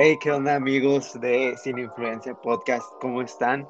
[0.00, 2.86] Hey, ¿qué onda amigos de Sin Influencia Podcast?
[3.00, 3.68] ¿Cómo están?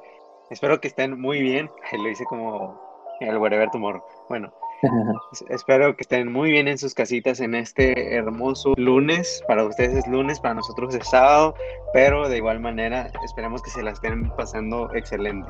[0.51, 1.71] Espero que estén muy bien.
[1.91, 2.79] Lo hice como
[3.19, 4.03] el Wherever Tomorrow.
[4.29, 4.53] Bueno,
[5.49, 9.43] espero que estén muy bien en sus casitas en este hermoso lunes.
[9.47, 11.55] Para ustedes es lunes, para nosotros es sábado,
[11.93, 15.49] pero de igual manera esperemos que se la estén pasando excelente.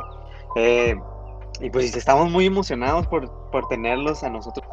[0.55, 0.95] Eh,
[1.59, 4.65] y pues estamos muy emocionados por, por tenerlos a nosotros,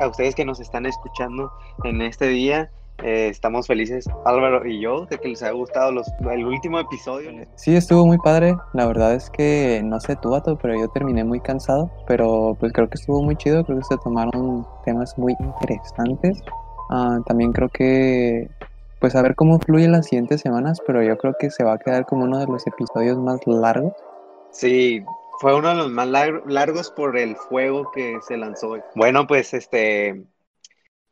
[0.00, 1.50] a ustedes que nos están escuchando
[1.82, 2.70] en este día.
[3.02, 7.30] Eh, estamos felices, Álvaro y yo, de que les haya gustado los, el último episodio.
[7.56, 8.54] Sí, estuvo muy padre.
[8.74, 11.90] La verdad es que no sé tú, Vato, pero yo terminé muy cansado.
[12.06, 13.64] Pero pues creo que estuvo muy chido.
[13.64, 16.42] Creo que se tomaron temas muy interesantes.
[16.90, 18.48] Ah, también creo que,
[19.00, 21.78] pues a ver cómo fluye las siguientes semanas, pero yo creo que se va a
[21.78, 23.94] quedar como uno de los episodios más largos.
[24.50, 25.02] Sí,
[25.40, 26.06] fue uno de los más
[26.46, 28.76] largos por el fuego que se lanzó.
[28.94, 30.22] Bueno, pues este,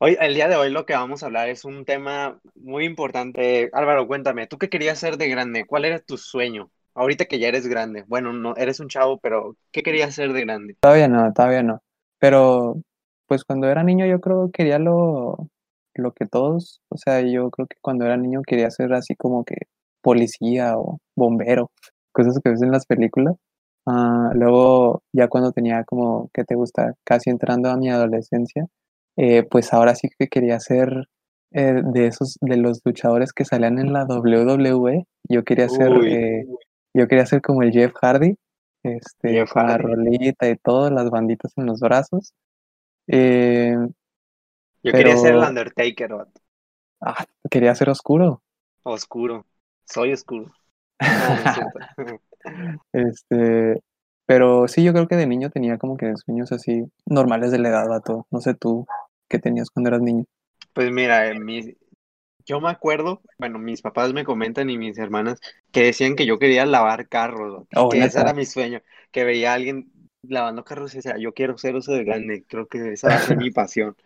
[0.02, 3.68] Hoy, el día de hoy lo que vamos a hablar es un tema muy importante.
[3.74, 5.66] Álvaro, cuéntame, ¿tú qué querías ser de grande?
[5.66, 6.70] ¿Cuál era tu sueño?
[6.94, 8.04] Ahorita que ya eres grande.
[8.08, 10.76] Bueno, no eres un chavo, pero ¿qué querías ser de grande?
[10.80, 11.82] Todavía no, todavía no.
[12.18, 12.80] Pero
[13.26, 15.36] pues cuando era niño yo creo que quería lo,
[15.94, 19.44] lo que todos, o sea, yo creo que cuando era niño quería ser así como
[19.44, 19.56] que
[20.00, 21.72] policía o bombero,
[22.12, 23.36] cosas que ves en las películas.
[23.84, 26.94] Ah, luego, ya cuando tenía como, ¿qué te gusta?
[27.04, 28.66] Casi entrando a mi adolescencia,
[29.16, 31.08] eh, pues ahora sí que quería ser
[31.52, 35.06] eh, de esos, de los luchadores que salían en la WWE.
[35.28, 36.46] Yo quería ser, eh,
[36.94, 38.36] yo quería ser como el Jeff Hardy,
[38.82, 42.32] este, con la rolita y todo, las banditas en los brazos.
[43.06, 43.16] yo
[44.82, 46.16] quería ser el Undertaker.
[47.00, 48.42] Ah, quería ser oscuro.
[48.82, 49.44] Oscuro.
[49.84, 50.52] Soy oscuro.
[52.92, 53.82] este,
[54.30, 57.70] pero sí, yo creo que de niño tenía como que sueños así normales de la
[57.70, 58.28] edad, vato.
[58.30, 58.86] No sé tú,
[59.28, 60.24] ¿qué tenías cuando eras niño?
[60.72, 61.76] Pues mira, mi,
[62.46, 65.40] yo me acuerdo, bueno, mis papás me comentan y mis hermanas
[65.72, 69.50] que decían que yo quería lavar carros, oh, que ese era mi sueño, que veía
[69.50, 69.90] a alguien
[70.22, 73.18] lavando carros y decía, yo quiero ser eso de grande, creo que esa va a
[73.18, 73.96] ser mi pasión.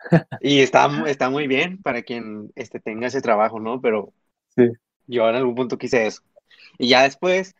[0.40, 3.80] Y está, está muy bien para quien este, tenga ese trabajo, ¿no?
[3.80, 4.12] Pero
[4.56, 4.72] sí.
[5.06, 6.22] yo en algún punto quise eso.
[6.78, 7.54] Y ya después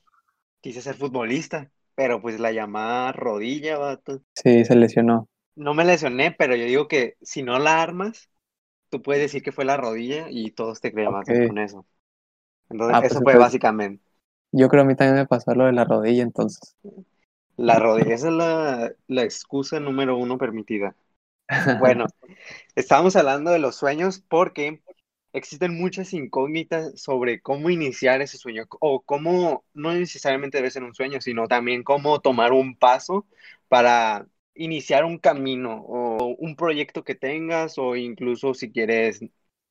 [0.61, 4.23] quise ser futbolista pero pues la llamada rodilla, vato.
[4.35, 5.29] Sí, se lesionó.
[5.57, 8.31] No me lesioné, pero yo digo que si no la armas,
[8.91, 11.87] tú puedes decir que fue la rodilla y todos te creemos con eso.
[12.71, 14.05] Entonces, ah, pues eso fue básicamente.
[14.53, 16.77] Yo creo a mí también me pasó lo de la rodilla, entonces.
[17.57, 20.95] La rodilla, esa es la, la excusa número uno permitida.
[21.79, 22.07] Bueno,
[22.77, 24.83] estábamos hablando de los sueños porque
[25.39, 30.95] existen muchas incógnitas sobre cómo iniciar ese sueño o cómo no necesariamente debe ser un
[30.95, 33.27] sueño, sino también cómo tomar un paso
[33.69, 39.21] para iniciar un camino o un proyecto que tengas o incluso si quieres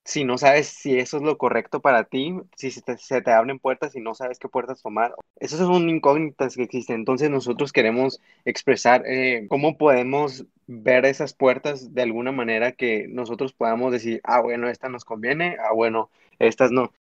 [0.08, 3.94] si no sabes si eso es lo correcto para ti, si se te, abren puertas
[3.94, 5.14] y no sabes qué puertas tomar.
[5.36, 6.96] Esas son incógnitas que existen.
[6.96, 13.52] Entonces nosotros queremos expresar eh, cómo podemos ver esas puertas de alguna manera que nosotros
[13.52, 16.10] podamos decir, ah, bueno, esta nos conviene, ah, bueno,
[16.40, 16.94] estas no.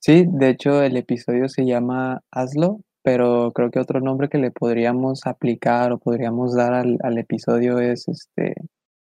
[0.00, 4.50] Sí, de hecho el episodio se llama Hazlo, pero creo que otro nombre que le
[4.50, 8.54] podríamos aplicar o podríamos dar al, al episodio es este,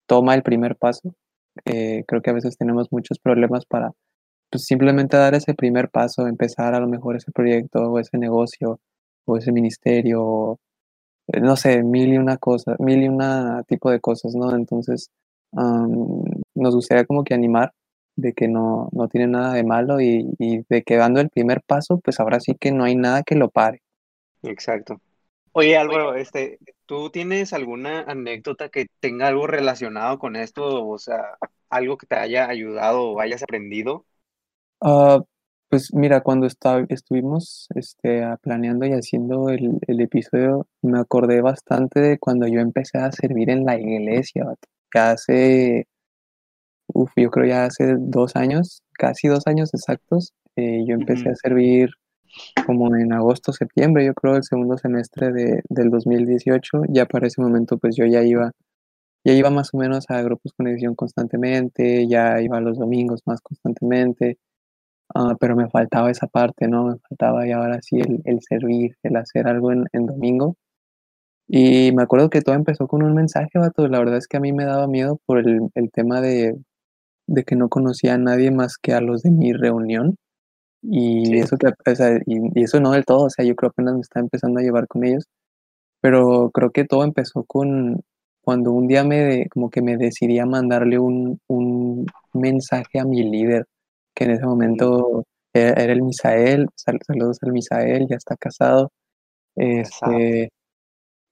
[0.05, 1.15] toma el primer paso
[1.65, 3.91] eh, creo que a veces tenemos muchos problemas para
[4.49, 8.79] pues, simplemente dar ese primer paso, empezar a lo mejor ese proyecto o ese negocio
[9.25, 10.59] o ese ministerio,
[11.27, 14.55] eh, no sé, mil y una cosa, mil y una tipo de cosas, ¿no?
[14.55, 15.09] Entonces,
[15.51, 17.71] nos gustaría como que animar
[18.17, 21.61] de que no, no tiene nada de malo y, y de que dando el primer
[21.61, 23.81] paso, pues ahora sí que no hay nada que lo pare.
[24.43, 24.99] Exacto.
[25.57, 30.85] Oye, Álvaro, este, ¿tú tienes alguna anécdota que tenga algo relacionado con esto?
[30.85, 31.37] O sea,
[31.69, 34.05] algo que te haya ayudado o hayas aprendido.
[34.81, 35.21] Ah,
[35.69, 42.47] pues mira, cuando estuvimos este, planeando y haciendo el, episodio, me acordé bastante de cuando
[42.47, 44.43] yo empecé a servir en la iglesia,
[44.91, 45.87] que hace,
[46.87, 51.35] uf, yo creo ya hace dos años, casi dos años exactos, eh, yo empecé a
[51.35, 51.91] servir
[52.65, 57.41] como en agosto, septiembre, yo creo, el segundo semestre de, del 2018, ya para ese
[57.41, 58.51] momento pues yo ya iba,
[59.23, 63.41] ya iba más o menos a grupos con edición constantemente, ya iba los domingos más
[63.41, 64.37] constantemente,
[65.15, 66.85] ah, pero me faltaba esa parte, ¿no?
[66.85, 70.55] Me faltaba ya ahora sí el, el servir, el hacer algo en, en, domingo.
[71.47, 73.87] Y me acuerdo que todo empezó con un mensaje, vato.
[73.87, 76.57] La verdad es que a mí me daba miedo por el, el tema de,
[77.27, 80.17] de que no conocía a nadie más que a los de mi reunión.
[80.87, 81.71] Y eso que,
[82.27, 84.63] y, eso no del todo, o sea, yo creo que apenas me está empezando a
[84.63, 85.25] llevar con ellos,
[86.01, 88.01] pero creo que todo empezó con
[88.41, 93.23] cuando un día me, como que me decidí a mandarle un, un mensaje a mi
[93.23, 93.65] líder,
[94.13, 98.91] que en ese momento era, el Misael, saludos al Misael, ya está casado.
[99.55, 100.49] Este,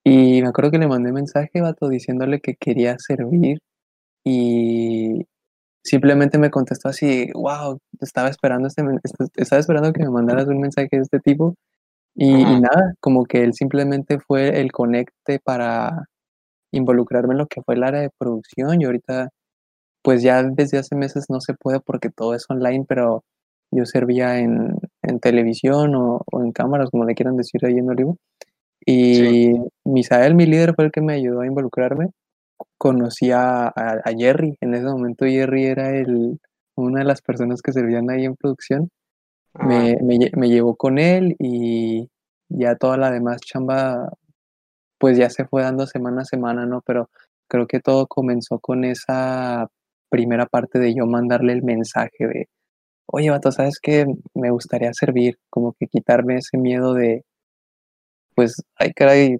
[0.03, 3.59] y me acuerdo que le mandé mensaje, vato, diciéndole que quería servir
[4.23, 5.25] y
[5.83, 8.83] simplemente me contestó así, wow, estaba esperando, este,
[9.35, 11.55] estaba esperando que me mandaras un mensaje de este tipo
[12.15, 16.05] y, nada, como que él simplemente fue el conecte para
[16.71, 19.29] involucrarme en lo que fue el área de producción y ahorita
[20.03, 23.23] pues ya desde hace meses no se puede porque todo es online, pero
[23.71, 24.79] yo servía en,
[25.21, 28.17] televisión o, en cámaras, como le quieran decir ahí en Olivo.
[28.85, 29.53] Y
[29.85, 32.09] Misael, mi líder, fue el que me ayudó a involucrarme.
[32.77, 33.73] Conocí a,
[34.17, 36.39] Jerry, en ese momento Jerry era el,
[36.75, 38.89] una de las personas que servían ahí en producción.
[39.59, 42.09] Me, me, llevó con él y
[42.49, 44.11] ya toda la demás chamba
[45.03, 46.81] pues ya se fue dando semana a semana, ¿no?
[46.85, 47.09] Pero
[47.49, 49.69] creo que todo comenzó con esa
[50.09, 52.49] primera parte de yo mandarle el mensaje de,
[53.07, 54.05] oye, vato, ¿sabes qué?
[54.33, 57.25] Me gustaría servir, como que quitarme ese miedo de,
[58.35, 59.39] pues, ay, caray,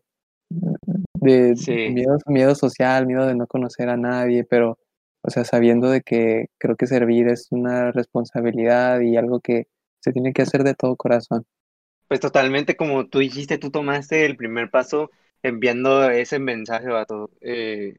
[1.14, 1.56] de
[1.92, 4.78] miedo, miedo social, miedo de no conocer a nadie, pero,
[5.22, 9.68] o sea, sabiendo de que creo que servir es una responsabilidad y algo que
[10.00, 11.46] se tiene que hacer de todo corazón.
[12.08, 15.10] Pues totalmente como tú dijiste, tú tomaste el primer paso
[15.42, 17.32] enviando ese mensaje, vato.
[17.42, 17.98] Eh,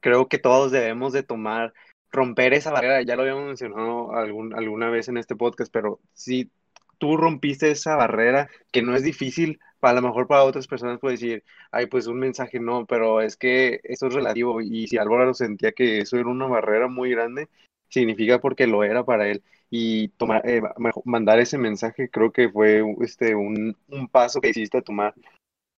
[0.00, 1.72] creo que todos debemos de tomar
[2.10, 6.50] romper esa barrera, ya lo habíamos mencionado algún, alguna vez en este podcast, pero si
[6.98, 11.14] tú rompiste esa barrera, que no es difícil, a lo mejor para otras personas puede
[11.14, 15.34] decir, ay, pues un mensaje no, pero es que eso es relativo y si Álvaro
[15.34, 17.48] sentía que eso era una barrera muy grande,
[17.88, 20.62] significa porque lo era para él y tomar, eh,
[21.04, 25.14] mandar ese mensaje creo que fue este, un, un paso que hiciste tomar.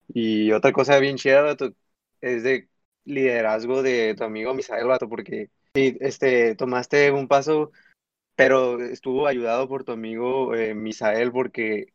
[0.09, 1.57] Y otra cosa bien chida,
[2.21, 2.69] es de
[3.05, 7.73] liderazgo de tu amigo Misael, Vato, porque este, tomaste un paso,
[8.45, 11.93] pero estuvo ayudado por tu amigo eh, Misael, porque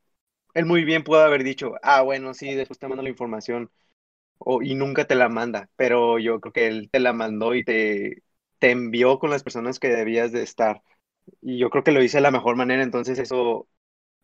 [0.55, 3.71] él muy bien pudo haber dicho, ah, bueno, sí, después te mando la información,
[4.37, 7.63] o, y nunca te la manda, pero yo creo que él te la mandó y
[7.63, 8.23] te,
[8.59, 10.81] te envió con las personas que debías de estar.
[11.41, 13.67] Y yo creo que lo hice de la mejor manera, entonces eso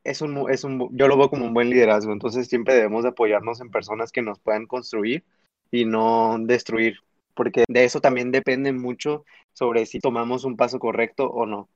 [0.03, 3.09] es un, es un, yo lo veo como un buen liderazgo, entonces siempre debemos de
[3.09, 5.23] apoyarnos en personas que nos puedan construir
[5.71, 6.97] y no destruir
[7.35, 11.69] porque de eso también depende mucho sobre si tomamos un paso correcto o no.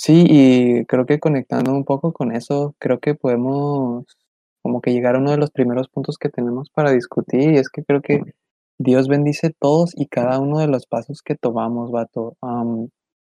[0.00, 4.04] Sí, y creo que conectando un poco con eso, creo que podemos
[4.62, 7.68] como que llegar a uno de los primeros puntos que tenemos para discutir, y es
[7.68, 8.22] que creo que
[8.78, 12.36] Dios bendice todos y cada uno de los pasos que tomamos, vato.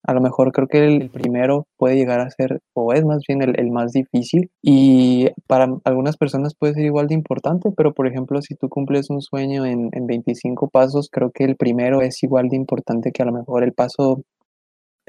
[0.03, 3.41] A lo mejor creo que el primero puede llegar a ser, o es más bien
[3.41, 8.41] el, más difícil, y para algunas personas puede ser igual de importante, pero por ejemplo,
[8.41, 12.49] si tú cumples un sueño en, en 25 pasos, creo que el primero es igual
[12.49, 14.23] de importante que a lo mejor el paso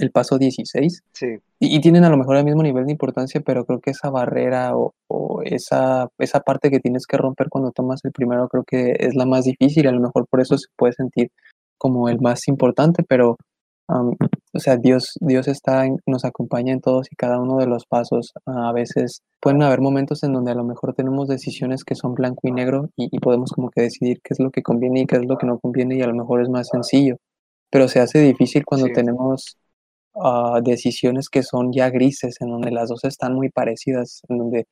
[0.00, 1.02] el paso 16.
[1.12, 1.26] Sí.
[1.58, 4.10] Y, y, tienen a lo mejor el mismo nivel de importancia, pero creo que esa
[4.10, 8.64] barrera o, o, esa, esa parte que tienes que romper cuando tomas el primero, creo
[8.64, 9.86] que es la más difícil.
[9.86, 11.30] A lo mejor por eso se puede sentir
[11.78, 13.36] como el más importante, pero
[14.52, 18.32] o sea, Dios, Dios está, nos acompaña en todos y cada uno de los pasos.
[18.46, 22.40] a veces pueden haber momentos en donde a lo mejor tenemos decisiones que son blanco
[22.44, 25.26] y negro y, podemos como que decidir qué es lo que conviene y qué es
[25.26, 27.16] lo que no conviene y a lo mejor es más sencillo.
[27.70, 29.56] Pero se hace difícil cuando tenemos
[30.14, 34.66] ah, decisiones que son ya grises, en donde las dos están muy parecidas, en donde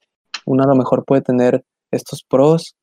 [0.47, 2.77] uno a lo mejor puede tener estos pros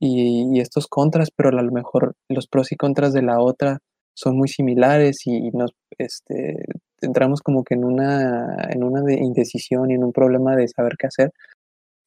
[0.00, 3.80] y, y estos contras, pero a lo mejor los pros y contras de la otra
[4.16, 6.64] son muy similares y nos este,
[7.02, 11.06] entramos como que en una, en una indecisión y en un problema de saber qué
[11.06, 11.32] hacer.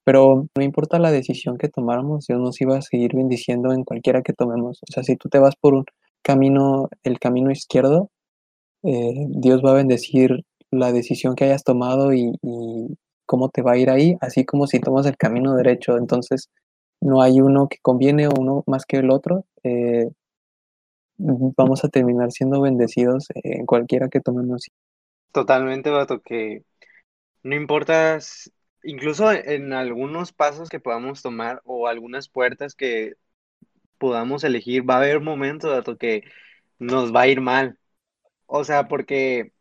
[0.03, 4.23] Pero no importa la decisión que tomáramos, Dios nos iba a seguir bendiciendo en cualquiera
[4.23, 4.79] que tomemos.
[4.81, 5.85] O sea, si tú te vas por un
[6.23, 8.09] camino, el camino izquierdo,
[8.83, 12.31] eh, Dios va a bendecir la decisión que hayas tomado y,
[13.25, 15.97] cómo te va a ir ahí, así como si tomas el camino derecho.
[15.97, 16.49] Entonces,
[16.99, 19.45] no hay uno que conviene o uno más que el otro.
[19.63, 20.09] Eh,
[21.17, 24.67] vamos a terminar siendo bendecidos en cualquiera que tomemos.
[25.31, 26.63] Totalmente, Vato, que
[27.43, 28.17] no importa,
[28.83, 33.13] incluso en algunos pasos que podamos tomar o algunas puertas que
[33.97, 36.23] podamos elegir, va a haber momentos, Vato, que
[36.79, 37.77] nos va a ir mal.
[38.49, 39.53] O sea, porque,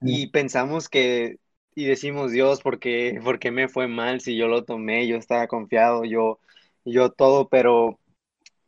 [0.00, 1.38] y pensamos que,
[1.74, 5.06] y decimos, Dios, ¿por qué, ¿por qué me fue mal si yo lo tomé?
[5.08, 6.40] Yo estaba confiado, yo,
[6.84, 8.00] yo todo, pero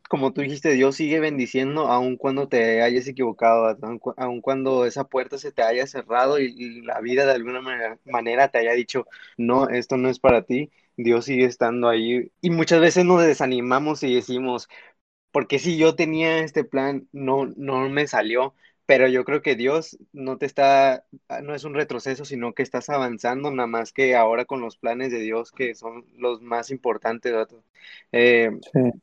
[0.08, 3.76] como tú dijiste, Dios sigue bendiciendo aun cuando te hayas equivocado,
[4.16, 7.60] aun, cuando esa puerta se te haya cerrado y, la vida de alguna
[8.04, 12.30] manera, te haya dicho, no, esto no es para ti, Dios sigue estando ahí.
[12.40, 14.68] Y muchas veces nos desanimamos y decimos,
[15.32, 18.54] porque si yo tenía este plan, no, no me salió,
[18.86, 22.62] pero yo creo que Dios no te está, ah, no es un retroceso, sino que
[22.62, 26.70] estás avanzando, nada más que ahora con los planes de Dios que son los más
[26.70, 27.32] importantes.
[28.12, 28.50] Eh,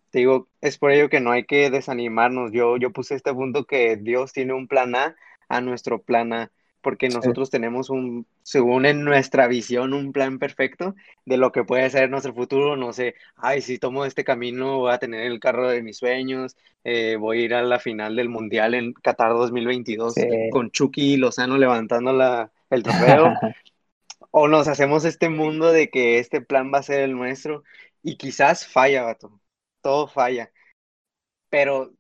[0.10, 2.52] te digo, es por ello que no hay que desanimarnos.
[2.54, 5.16] Yo, yo puse este punto que Dios tiene un plan A
[5.50, 6.52] a nuestro plan A
[6.84, 11.90] porque nosotros tenemos un, según en nuestra visión, un plan perfecto de lo que puede
[11.90, 12.76] ser nuestro futuro.
[12.76, 16.56] No sé, ay, si tomo este camino voy a tener el carro de mis sueños,
[16.84, 20.14] eh, voy a ir a la final del Mundial en Qatar 2022
[20.52, 23.34] con Chucky Lozano levantando la, el trofeo.
[24.32, 27.64] o nos hacemos este mundo de que este plan va a ser el nuestro
[28.04, 29.40] y quizás falla, vato.
[29.82, 30.52] Todo falla.
[31.50, 31.94] Pero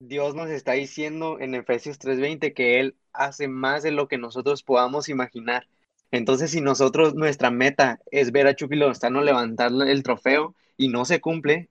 [0.00, 4.62] Dios nos está diciendo en Efesios 3:20 que Él hace más de lo que nosotros
[4.62, 5.66] podamos imaginar.
[6.10, 11.04] Entonces, si nosotros, nuestra meta es ver a Chucky Lozano levantar el trofeo y no
[11.04, 11.68] se cumple,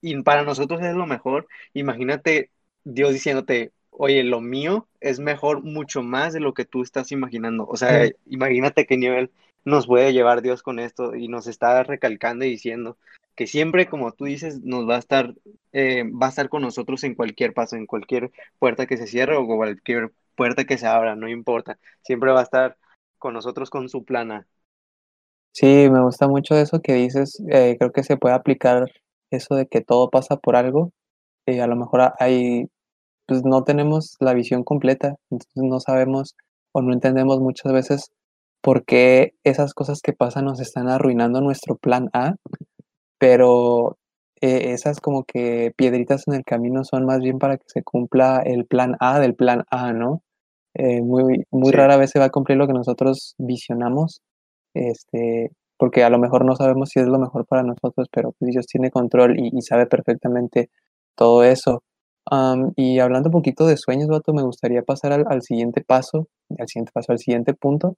[0.00, 2.50] y para nosotros es lo mejor, imagínate
[2.84, 7.66] Dios diciéndote, oye, lo mío es mejor mucho más de lo que tú estás imaginando.
[7.66, 9.30] O sea, imagínate qué nivel
[9.64, 12.96] nos puede llevar Dios con esto y nos está recalcando y diciendo,
[13.40, 15.34] que siempre, como tú dices, nos va a estar,
[15.72, 19.34] eh, va a estar con nosotros en cualquier paso, en cualquier puerta que se cierre
[19.34, 21.78] o cualquier puerta que se abra, no importa.
[22.02, 22.76] Siempre va a estar
[23.16, 24.46] con nosotros con su plana.
[25.52, 27.42] Sí, me gusta mucho eso que dices.
[27.48, 28.84] Eh, creo que se puede aplicar
[29.30, 30.92] eso de que todo pasa por algo.
[31.46, 32.66] y a lo mejor hay,
[33.24, 36.36] pues no tenemos la visión completa, entonces no sabemos
[36.72, 38.12] o no entendemos muchas veces
[38.60, 42.34] por qué esas cosas que pasan nos están arruinando nuestro plan A
[43.20, 43.98] pero
[44.40, 48.42] eh, esas como que piedritas en el camino son más bien para que se cumpla
[48.44, 50.22] el plan A del plan A, ¿no?
[50.74, 54.22] Eh, muy muy rara vez se va a cumplir lo que nosotros visionamos,
[54.74, 58.52] este, porque a lo mejor no sabemos si es lo mejor para nosotros, pero pues
[58.52, 60.70] Dios tiene control y, sabe perfectamente
[61.16, 61.82] todo eso.
[62.76, 66.68] y hablando un poquito de sueños, Vato, me gustaría pasar al, al siguiente paso, al
[66.68, 67.96] siguiente paso, al siguiente punto,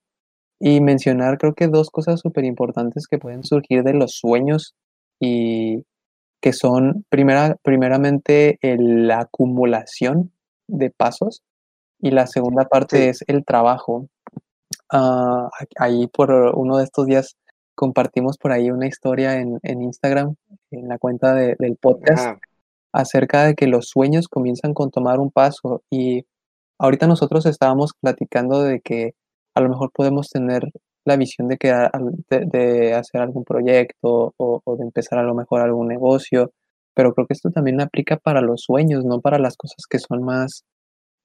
[0.61, 4.75] y mencionar creo que dos cosas súper importantes que pueden surgir de los sueños
[5.23, 5.85] y
[6.41, 10.33] que son primera, primeramente la acumulación
[10.67, 11.43] de pasos
[12.01, 14.09] y la segunda parte es el trabajo.
[14.93, 15.49] Uh,
[15.79, 17.37] ahí por uno de estos días
[17.77, 20.35] compartimos por ahí una historia en, en Instagram,
[20.73, 22.41] en la cuenta de, del podcast,
[22.93, 26.27] acerca de que los sueños comienzan con tomar un paso y
[26.79, 29.15] ahorita nosotros estábamos platicando de que
[29.55, 30.65] a lo mejor podemos tener
[31.05, 31.59] la visión de,
[32.31, 36.53] de, hacer algún proyecto o, de empezar a lo mejor algún negocio,
[36.95, 40.23] pero creo que esto también aplica para los sueños, no para las cosas que son
[40.23, 40.65] más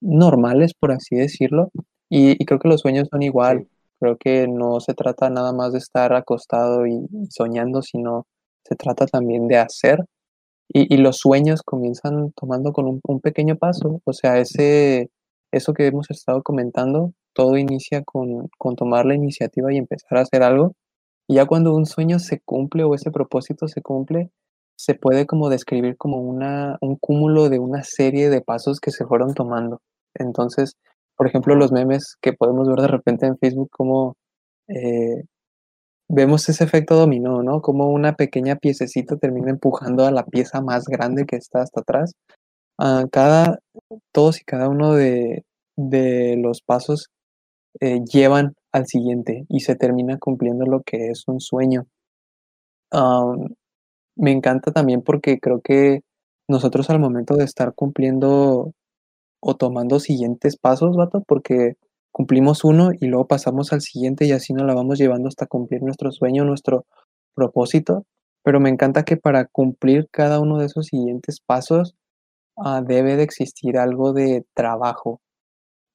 [0.02, 1.72] normales, por así decirlo.
[2.10, 3.68] Y, creo que los sueños son igual.
[4.00, 8.28] Creo que no se trata nada más de estar acostado y, soñando, sino
[8.64, 10.06] se trata también de hacer.
[10.70, 14.02] Y, los sueños comienzan tomando con un, un pequeño paso.
[14.06, 15.10] O sea, ese,
[15.52, 20.42] eso que hemos estado comentando, todo inicia con, tomar la iniciativa y empezar a hacer
[20.42, 20.74] algo.
[21.28, 24.32] Y ya cuando un sueño se cumple o ese propósito se cumple,
[24.76, 29.06] se puede como describir como una, un cúmulo de una serie de pasos que se
[29.06, 29.82] fueron tomando.
[30.16, 30.78] Entonces,
[31.16, 34.16] por ejemplo, los memes que podemos ver de repente en Facebook, como
[34.68, 35.24] eh,
[36.10, 37.62] vemos ese efecto dominó, ¿no?
[37.62, 42.14] Como una pequeña piececita termina empujando a la pieza más grande que está hasta atrás.
[42.80, 43.60] Ah, cada,
[44.12, 45.44] todos y cada uno de,
[45.76, 47.10] de los pasos
[47.80, 51.88] eh, llevan al siguiente y se termina cumpliendo lo que es un sueño.
[54.16, 56.02] me encanta también porque creo que
[56.48, 58.72] nosotros al momento de estar cumpliendo
[59.42, 61.76] o tomando siguientes pasos, vato, porque
[62.12, 65.84] cumplimos uno y luego pasamos al siguiente y así nos la vamos llevando hasta cumplir
[65.84, 66.86] nuestro sueño, nuestro
[67.36, 68.06] propósito.
[68.44, 71.96] Pero me encanta que para cumplir cada uno de esos siguientes pasos
[72.58, 75.22] ah, debe de existir algo de trabajo,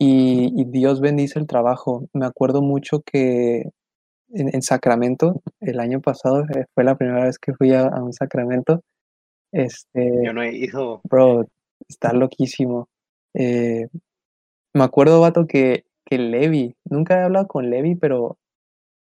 [0.05, 2.09] y, Dios bendice el trabajo.
[2.13, 3.71] Me acuerdo mucho que
[4.31, 8.83] en, Sacramento, el año pasado, eh, fue la primera vez que fui a, un Sacramento.
[9.53, 11.01] Este, Yo no he ido.
[11.05, 11.47] Bro,
[11.89, 12.89] está loquísimo.
[13.35, 13.87] Eh,
[14.75, 18.39] me acuerdo, vato, que, que Levi, nunca he hablado con Levi, pero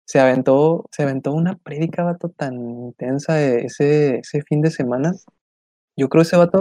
[0.06, 5.12] se aventó, se aventó una prédica, vato, tan intensa ese, ese fin de semana.
[5.96, 6.60] Yo creo ese vato,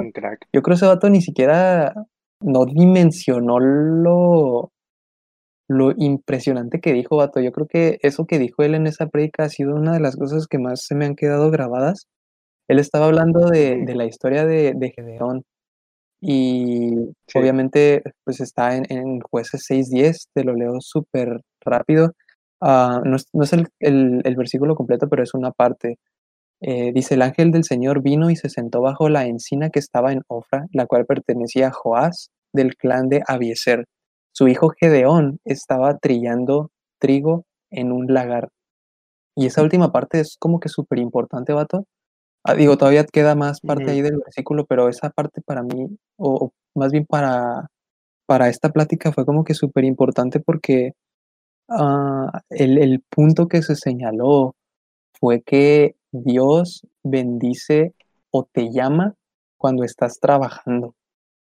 [0.53, 1.93] yo creo ese vato ni siquiera
[2.41, 4.71] no dimensionó lo,
[5.67, 7.39] lo impresionante que dijo Vato.
[7.39, 10.15] Yo creo que eso que dijo él en esa prédica ha sido una de las
[10.17, 12.07] cosas que más se me han quedado grabadas.
[12.67, 15.43] Él estaba hablando de, la historia de, de, Gedeón
[16.21, 16.95] y
[17.35, 22.13] obviamente pues está en, en jueces 6.10, te lo leo súper rápido.
[22.61, 25.97] Ah, no es, el, el, versículo completo, pero es una parte.
[26.61, 30.11] Eh, dice, el ángel del Señor vino y se sentó bajo la encina que estaba
[30.11, 33.85] en Ofra, la cual pertenecía a Joás del clan de Abieser.
[34.33, 38.49] su hijo Gedeón estaba trillando trigo en un lagar.
[39.35, 41.85] Y esa última parte es como que súper importante, vato.
[42.43, 46.51] Ah, digo, todavía queda más parte ahí del versículo, pero esa parte para mí, o,
[46.75, 47.67] más bien para,
[48.27, 50.93] para esta plática, fue como que súper importante porque
[51.69, 54.55] ah, el, el punto que se señaló
[55.19, 57.93] fue que Dios bendice
[58.31, 59.15] o te llama
[59.57, 60.95] cuando estás trabajando.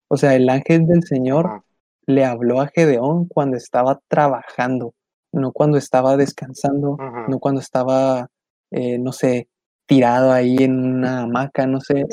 [0.08, 1.62] O sea, el ángel del Señor
[2.06, 4.94] le habló a Gedeón cuando estaba trabajando,
[5.32, 6.96] no cuando estaba descansando,
[7.28, 8.28] no cuando estaba,
[8.70, 9.48] eh, no sé,
[9.86, 12.04] tirado ahí en una hamaca, no sé.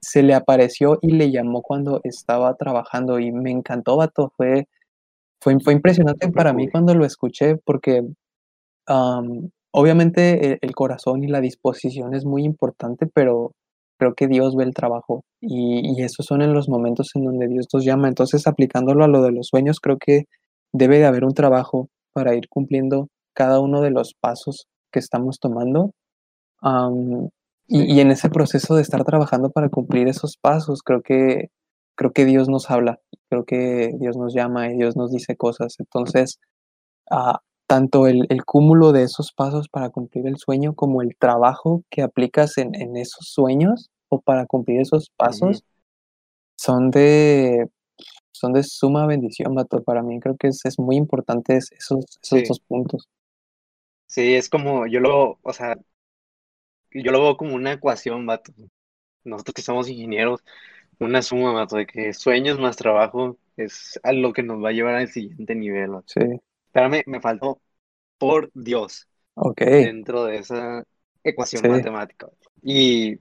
[0.00, 4.32] Se le apareció y le llamó cuando estaba trabajando y me encantó, vato.
[4.36, 4.68] Fue,
[5.40, 8.04] fue, fue impresionante para mí cuando lo escuché porque
[9.72, 13.52] obviamente el corazón y la disposición es muy importante, pero
[13.98, 17.66] creo que Dios ve el trabajo y, esos son en los momentos en donde Dios
[17.72, 18.08] nos llama.
[18.08, 20.24] Entonces, aplicándolo a lo de los sueños, creo que
[20.72, 25.38] debe de haber un trabajo para ir cumpliendo cada uno de los pasos que estamos
[25.40, 25.92] tomando.
[27.68, 31.48] y, en ese proceso de estar trabajando para cumplir esos pasos, creo que,
[31.96, 32.98] creo que Dios nos habla,
[33.30, 35.76] creo que Dios nos llama y Dios nos dice cosas.
[35.78, 36.38] Entonces,
[37.10, 42.02] uh, tanto el, cúmulo de esos pasos para cumplir el sueño como el trabajo que
[42.02, 45.64] aplicas en, esos sueños o para cumplir esos pasos
[46.56, 47.68] son de
[48.30, 49.82] son de suma bendición, Vato.
[49.82, 53.08] Para mí creo que es, muy importante esos, esos dos puntos.
[54.06, 55.76] Sí, es como, yo lo, o sea,
[56.90, 58.52] yo lo veo como una ecuación, Vato.
[59.24, 60.42] Nosotros que somos ingenieros,
[60.98, 64.96] una suma, Vato, de que sueños más trabajo es algo que nos va a llevar
[64.96, 65.92] al siguiente nivel.
[66.06, 66.20] Sí.
[66.72, 67.60] Espérame, me faltó
[68.16, 70.84] por Dios dentro de esa
[71.22, 72.28] ecuación matemática.
[72.62, 73.18] Y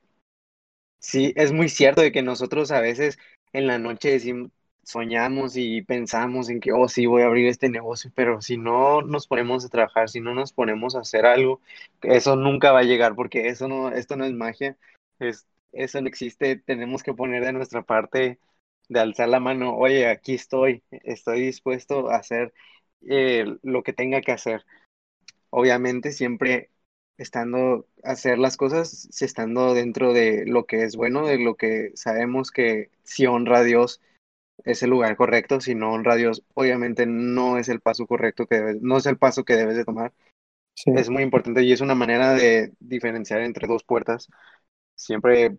[0.99, 3.19] sí, es muy cierto de que nosotros a veces
[3.51, 4.51] en la noche decimos,
[4.83, 9.01] soñamos y pensamos en que, oh, sí, voy a abrir este negocio, pero si no
[9.01, 11.59] nos ponemos a trabajar, si no nos ponemos a hacer algo,
[12.03, 14.77] eso nunca va a llegar porque eso no, esto no es magia,
[15.19, 18.39] es, eso no existe, tenemos que poner de nuestra parte
[18.87, 22.53] de alzar la mano, oye, aquí estoy, estoy dispuesto a hacer
[23.07, 24.65] eh, lo que tenga que hacer.
[25.49, 26.69] Obviamente siempre
[27.17, 32.51] estando hacer las cosas, estando dentro de lo que es bueno, de lo que sabemos
[32.51, 34.01] que si honra a Dios
[34.63, 38.47] es el lugar correcto, si no honra a Dios, obviamente no es el paso correcto
[38.47, 40.13] que debes, no es el paso que debes de tomar.
[40.85, 44.29] Es muy importante y es una manera de diferenciar entre dos puertas.
[44.95, 45.57] Siempre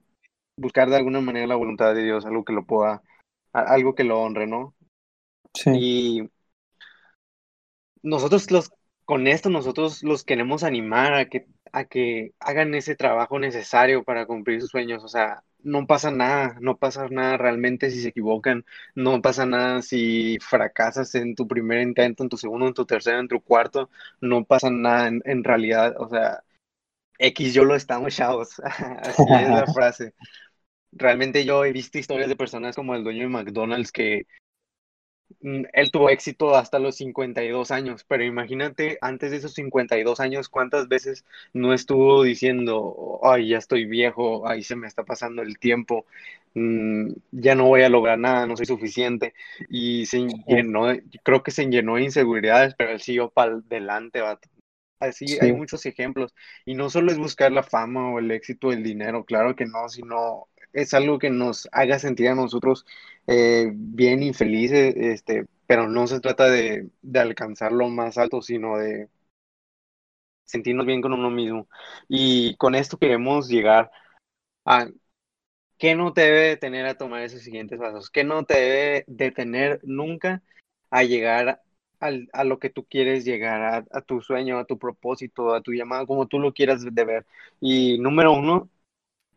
[0.56, 3.02] buscar de alguna manera la voluntad de Dios, algo que lo pueda,
[3.52, 4.74] algo que lo honre, ¿no?
[5.54, 5.70] Sí.
[5.74, 6.30] Y
[8.02, 8.72] nosotros los,
[9.04, 14.26] con esto nosotros los queremos animar a que, a que hagan ese trabajo necesario para
[14.26, 15.04] cumplir sus sueños.
[15.04, 19.82] O sea, no pasa nada, no pasa nada realmente si se equivocan, no pasa nada
[19.82, 23.90] si fracasas en tu primer intento, en tu segundo, en tu tercero, en tu cuarto,
[24.20, 25.94] no pasa nada en, realidad.
[25.98, 26.42] O sea,
[27.18, 28.60] X yo lo estamos, chavos.
[28.64, 30.14] Así es la frase.
[30.92, 34.26] Realmente yo he visto historias de personas como el dueño de McDonald's que
[35.40, 40.88] él tuvo éxito hasta los 52 años, pero imagínate antes de esos 52 años cuántas
[40.88, 46.06] veces no estuvo diciendo, ay, ya estoy viejo, ahí se me está pasando el tiempo,
[46.54, 49.34] mm, ya no voy a lograr nada, no soy suficiente,
[49.68, 50.86] y se llenó,
[51.22, 54.20] creo que se llenó de inseguridades, pero él siguió para adelante,
[55.00, 56.32] Así hay muchos ejemplos,
[56.64, 59.88] y no solo es buscar la fama o el éxito, el dinero, claro que no,
[59.88, 62.86] sino es algo que nos haga sentir a nosotros
[63.26, 68.42] eh, bien y felices, este, pero no se trata de, de alcanzar lo más alto,
[68.42, 69.08] sino de
[70.44, 71.68] sentirnos bien con uno mismo.
[72.08, 73.90] Y con esto queremos llegar
[74.64, 74.88] a
[75.78, 79.80] qué no te debe detener a tomar esos siguientes pasos, qué no te debe detener
[79.84, 80.42] nunca
[80.90, 81.62] a llegar
[82.00, 85.62] al, a lo que tú quieres llegar, a, a, tu sueño, a tu propósito, a
[85.62, 87.26] tu llamado, como tú lo quieras de ver.
[87.60, 88.68] Y número uno,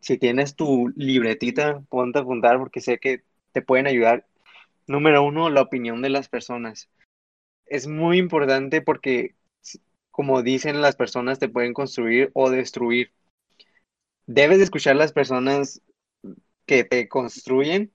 [0.00, 4.26] si tienes tu libretita, ponte a apuntar porque sé que te pueden ayudar.
[4.86, 6.88] Número uno, la opinión de las personas.
[7.66, 9.34] Es muy importante porque,
[10.10, 13.12] como dicen las personas, te pueden construir o destruir.
[14.26, 15.82] Debes de escuchar las personas
[16.66, 17.92] que te construyen,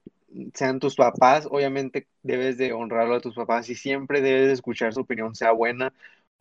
[0.53, 4.93] sean tus papás, obviamente debes de honrarlo a tus papás y siempre debes de escuchar
[4.93, 5.93] su opinión, sea buena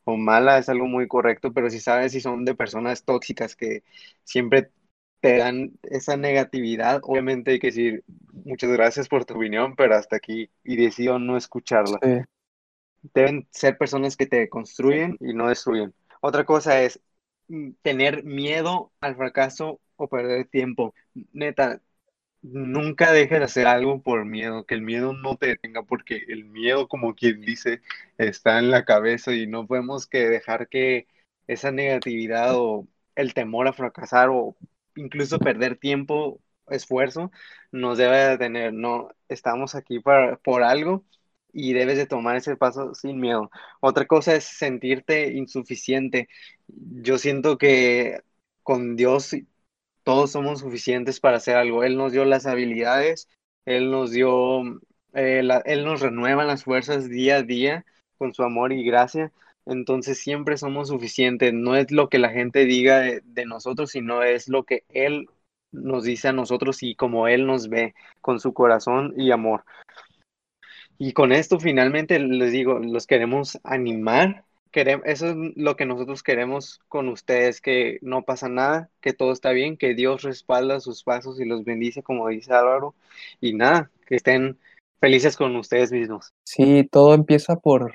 [0.05, 3.83] o mala, es algo muy correcto, pero si sabes si son de personas tóxicas que
[4.25, 4.70] siempre
[5.20, 8.04] te dan esa negatividad, obviamente hay que decir
[8.44, 11.98] muchas gracias por tu opinión, pero hasta aquí y decido no escucharla.
[13.14, 15.94] Deben ser personas que te construyen y no destruyen.
[16.20, 17.00] Otra cosa es
[17.48, 20.94] mm, tener miedo al fracaso o perder tiempo.
[21.33, 21.80] Neta,
[22.42, 26.44] nunca dejes de hacer algo por miedo, que el miedo no te detenga, porque el
[26.44, 27.80] miedo, como quien dice,
[28.18, 31.06] está en la cabeza y no podemos que dejar que
[31.46, 34.56] esa negatividad o el temor a fracasar o
[34.96, 37.31] incluso perder tiempo, esfuerzo,
[37.72, 38.72] nos debe detener.
[38.72, 41.05] No, estamos aquí para, por algo
[41.53, 43.50] y debes de tomar ese paso sin miedo.
[43.81, 46.29] Otra cosa es sentirte insuficiente.
[46.68, 48.20] Yo siento que
[48.62, 49.35] con Dios
[50.03, 51.85] todos somos suficientes para hacer algo.
[51.85, 53.29] Él nos dio las habilidades,
[53.64, 54.62] Él nos dio,
[55.14, 57.85] eh, Él nos renueva las fuerzas día a día
[58.18, 59.33] con su amor y gracia.
[59.66, 61.53] Entonces siempre somos suficientes.
[61.53, 65.29] No es lo que la gente diga de, de nosotros, sino es lo que Él
[65.73, 69.64] nos dice a nosotros y como Él nos ve con su corazón y amor.
[70.99, 74.44] Y con esto finalmente les digo, los queremos animar.
[74.70, 79.33] Queremos, eso es lo que nosotros queremos con ustedes, que no pasa nada, que todo
[79.33, 82.94] está bien, que Dios respalda sus pasos y los bendice, como dice Álvaro.
[83.40, 84.59] Y nada, que estén
[85.01, 86.35] felices con ustedes mismos.
[86.44, 87.94] Sí, todo empieza por,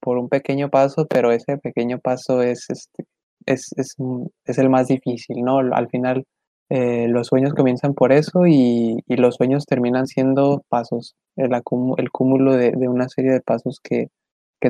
[0.00, 3.04] por un pequeño paso, pero ese pequeño paso es, este,
[3.46, 3.96] es, es,
[4.44, 5.58] es el más difícil, ¿no?
[5.58, 6.24] Al final
[6.70, 12.56] eh, los sueños comienzan por eso y, los sueños terminan siendo pasos, el, el cúmulo
[12.56, 14.08] de, una serie de pasos que,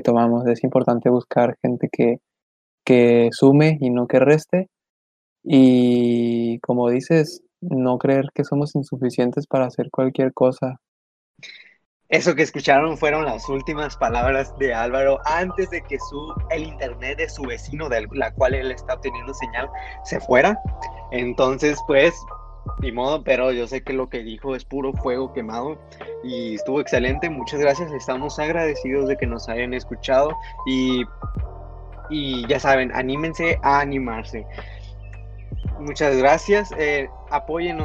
[0.04, 0.46] tomamos.
[0.46, 2.18] Es importante buscar gente que,
[2.84, 4.68] que sume y no que reste.
[5.44, 10.80] Y como dices, no creer que somos insuficientes para hacer cualquier cosa.
[12.10, 17.18] Eso que escucharon fueron las últimas palabras de Álvaro antes de que su, el internet
[17.18, 19.68] de su vecino, de la cual él está obteniendo señal,
[20.04, 20.58] se fuera.
[21.10, 22.14] Entonces, pues,
[22.80, 25.78] ni modo, pero yo sé que lo que dijo es puro fuego quemado
[26.24, 27.28] y estuvo excelente.
[27.28, 30.34] Muchas gracias, estamos agradecidos de que nos hayan escuchado
[30.66, 31.04] y,
[32.08, 34.46] y ya saben, anímense a animarse.
[35.78, 36.72] Muchas gracias.
[36.76, 37.08] Eh,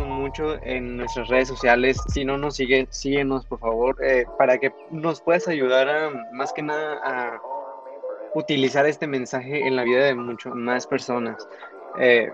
[0.08, 1.98] mucho en nuestras redes sociales.
[2.08, 6.52] Si no nos siguen, síguenos por favor, eh, para que nos puedas ayudar a, más
[6.54, 7.42] que nada a
[8.34, 11.48] utilizar este mensaje en la vida de muchas más personas.
[12.00, 12.32] Eh,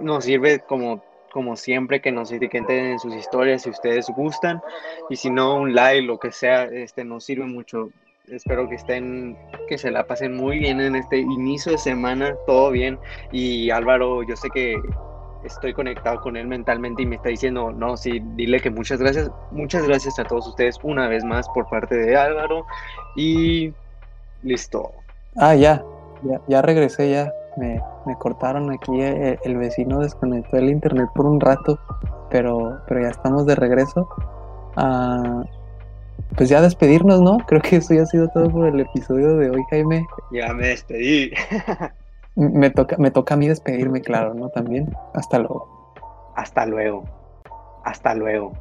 [0.00, 4.62] nos sirve como, como siempre que nos etiqueten en sus historias si ustedes gustan
[5.10, 7.90] y si no un like, lo que sea, este nos sirve mucho.
[8.28, 9.36] Espero que estén,
[9.68, 12.98] que se la pasen muy bien en este inicio de semana, todo bien.
[13.32, 14.80] Y Álvaro, yo sé que
[15.44, 19.30] estoy conectado con él mentalmente y me está diciendo, no, sí, dile que muchas gracias,
[19.50, 22.64] muchas gracias a todos ustedes una vez más por parte de Álvaro
[23.16, 23.72] y
[24.42, 24.92] listo.
[25.36, 25.82] Ah, ya,
[26.22, 31.26] ya, ya regresé, ya me, me cortaron aquí, eh, el, vecino desconectó el internet por
[31.26, 31.78] un rato,
[32.30, 34.08] pero, pero ya estamos de regreso.
[34.76, 35.42] Ah,
[36.36, 37.38] pues ya despedirnos, ¿no?
[37.46, 40.06] Creo que eso ya ha sido todo por el episodio de hoy, Jaime.
[40.30, 41.32] Ya me despedí.
[42.36, 44.48] me, toca, me toca a mí despedirme, claro, ¿no?
[44.50, 44.94] También.
[45.14, 45.94] Hasta luego.
[46.36, 47.04] Hasta luego.
[47.84, 48.52] Hasta luego.